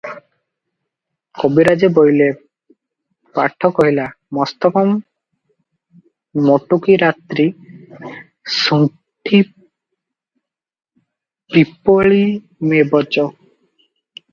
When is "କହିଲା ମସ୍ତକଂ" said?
3.79-4.95